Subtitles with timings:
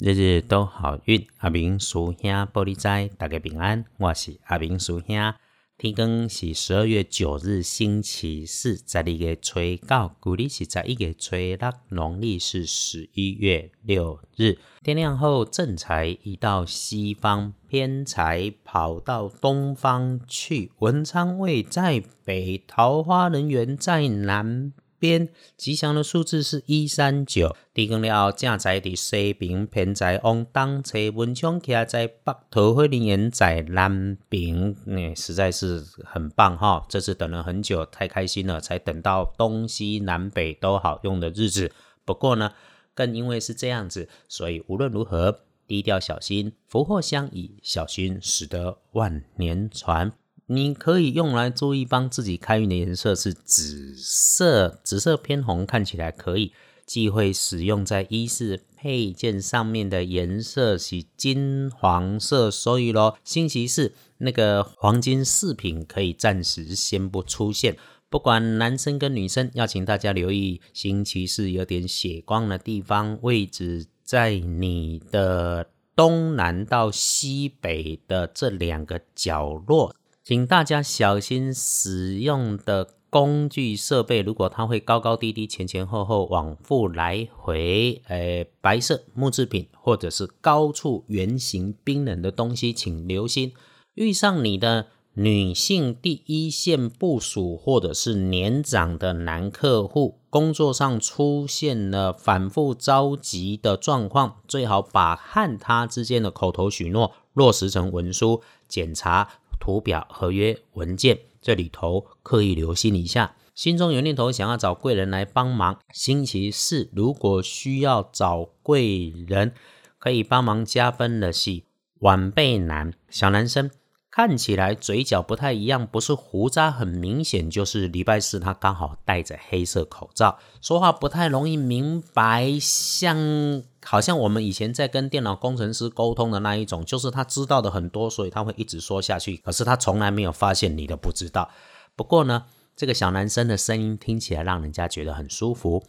[0.00, 3.84] 日日都好运，阿明叔兄玻璃斋，大家平安。
[3.96, 5.32] 我是阿明叔兄。
[5.78, 11.56] 天光是十二月九日，星期四，在二月初九，古历是在一月初六，
[11.90, 14.58] 农历是十一月六日。
[14.82, 20.72] 天亮后，正财移到西方，偏财跑到东方去。
[20.80, 24.72] 文昌位在北，桃花人缘在南。
[24.98, 36.84] 边吉祥的数字是一三九，提供了正在的西平，偏在往东侧，文昌徛在北，桃花人缘在南边，嗯，实在是很棒哈！
[36.88, 41.72] 这次等了很久，太开心了，才等到东西南北都好用的日子。
[42.04, 42.52] 不过呢，
[42.94, 50.12] 更因为是这样子，所以无论如何低调小心，福祸相倚，小心使得万年船。
[50.46, 56.52] 你可以用来注意帮自己开运的颜色是紫色，紫色偏红，看起来可以
[56.84, 67.78] 忌讳使用在衣饰配件上面的颜色是金黄色，所以咯，星期四那个黄金饰品可以暂时先不出现。
[68.10, 79.96] 不管男生跟女生，要请大家留意星期四有点血光的地方，位置在你的东南到西北的这两个角落。
[80.24, 93.52] 请大家小心使用的工具设备，如果它会高高低低、前前后后、往复来回，诶，白色木制品或者是高处圆形冰冷的东西，请留心。
[93.92, 109.28] 遇上你的女性第一线部署或者是年长的男客户，工作上出现了反复着急的状况，最好把和他之间的口头许诺落实成文书检查。
[109.64, 113.34] 图表、合约、文件，这里头刻意留心一下。
[113.54, 115.80] 心中有念头想要找贵人来帮忙。
[115.90, 119.54] 星期四如果需要找贵人，
[119.98, 121.62] 可以帮忙加分的是
[122.00, 123.70] 晚辈男小男生，
[124.16, 133.64] 看起来嘴角不太一样，不是胡渣很明显，就是礼拜四他刚好戴着黑色口罩，说话不太容易明白，像。
[133.84, 139.36] 好像我们以前在跟电脑工程师沟通的那一种，就是他知道的很多，所以他会一直说下去。
[139.38, 141.50] 可是他从来没有发现你的不知道。
[141.96, 142.44] 不过呢，
[142.76, 145.82] 这个小男生的声音听起来让人家觉得很舒服。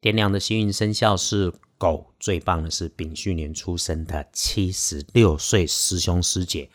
[0.00, 6.70] 点亮的幸运生肖是狗，最棒的是丙戌年出生的七十六岁师兄师姐。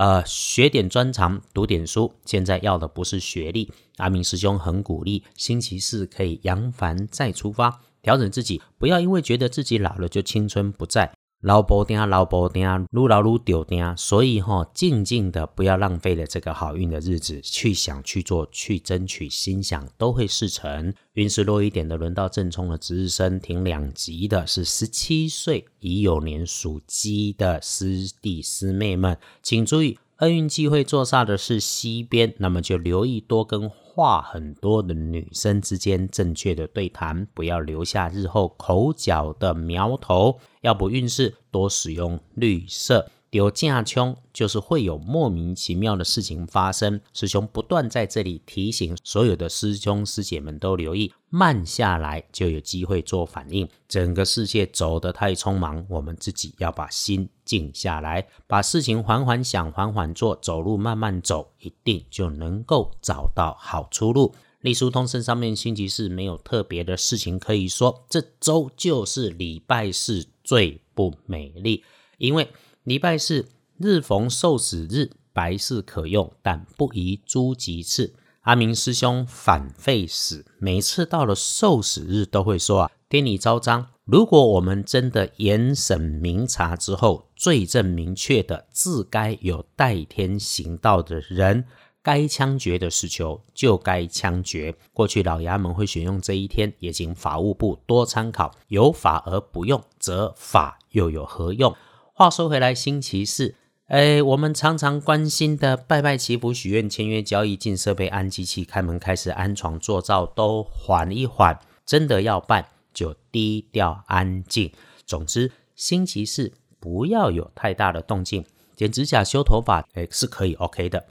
[0.00, 2.10] 呃，学点专长，读点书。
[2.24, 3.70] 现在要的不是学历。
[3.98, 7.82] 阿明师兄很鼓励，星期四可以扬帆再出发。
[8.00, 20.92] 调整自己，不要因为觉得自己老了就青春不在，老婆丁老婆丁，撸老撸丢丁，所以哈，静静的不要浪费了这个好运的日子，去想去做，去争取，心想都会事成。
[21.14, 29.98] 运势弱一点的，轮到正冲的值日生，停两级的是十七岁已有年属鸡的师弟师妹们，请注意。
[30.20, 40.38] 厄运忌讳坐煞的是西边，那么就留意多跟话很多的女生之间正确的对谈，不要留下日后口角的苗头。
[40.60, 43.10] 要不运势多使用绿色。
[43.30, 47.00] 有架枪，就是会有莫名其妙的事情发生。
[47.12, 53.68] 师兄不断在这里提醒所有的师兄师姐们都留意，慢下来就有机会做反应。
[53.86, 64.34] 整个世界走得太匆忙，我们自己要把心静下来，把事情缓缓想，缓缓做，走路慢慢走，一定就能够找到好出路。
[64.62, 71.84] 隶书通身上面星期四没有特别的事情可以说，这周就是礼拜四最不美丽，
[72.18, 72.48] 因为。
[72.90, 73.46] 礼拜四
[73.78, 78.14] 日逢受死日，白事可用，但不宜诸吉次。
[78.40, 83.86] 阿明师兄反废死，每次到了受死日都会说啊，天理昭彰。
[84.04, 91.66] 如果我们真的严审明察之后，罪证明确的，自该有代天行道的人，
[92.02, 94.74] 该枪决的事求就该枪决。
[94.92, 98.52] 过去老衙门会选用这一天，也请法务部多参考。
[98.66, 101.72] 有法而不用，则法又有何用？
[102.20, 103.54] 话说回来，星期四，
[103.86, 111.58] 哎，我们常常关心的拜拜祈福、许愿、签约交易、进设备、安机器、开门、开始安床、做灶，都缓一缓。
[111.86, 114.70] 真的要办，就低调安静。
[115.06, 118.44] 总之，星期四不要有太大的动静。
[118.76, 121.06] 剪指甲、修头发，哎，是可以 OK 的。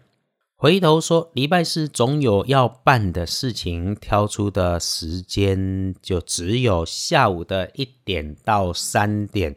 [0.57, 9.55] 回头说，礼拜四总有要办的事情，挑出的时间就只有下午的一点到三点，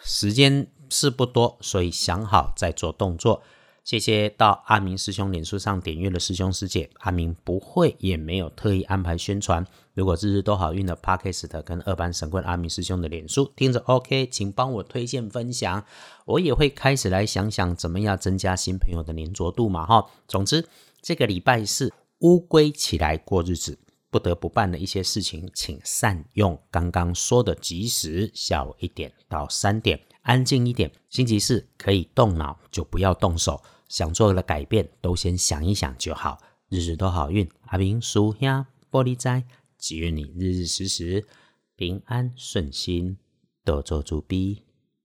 [0.00, 0.68] 时间。
[0.94, 3.42] 事不多，所以想好再做动作。
[3.82, 9.66] 谢谢到阿明师兄脸书上点阅的师兄师姐，阿明不会也没有特意安排宣传。
[9.92, 15.84] 如果日日都好运的 Podcast 跟二班神棍阿明师兄的脸书听着 OK，请帮我推荐分享，
[16.24, 20.06] 我也会开始来想想怎么样增加新朋友的粘着度嘛哈。
[20.28, 20.66] 总之，
[21.02, 23.78] 这个礼拜四乌龟起来过日子，
[24.10, 30.92] 不得不办的一些事情，请善用刚刚说的及时，下午一点到三点，安静一点。
[31.08, 33.62] 星期四可以动脑，就不要动手。
[33.88, 36.38] 想做的改变，都先想一想就好。
[36.68, 39.44] 日日都好运，阿明叔兄玻璃斋，
[39.78, 41.24] 祈愿你日日时时
[41.76, 43.16] 平安顺心，
[43.64, 44.64] 多做主逼。